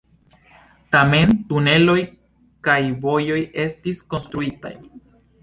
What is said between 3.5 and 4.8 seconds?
estis konstruitaj.